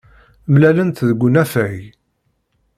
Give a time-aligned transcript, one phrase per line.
[0.51, 1.79] Mlalent deg unafag.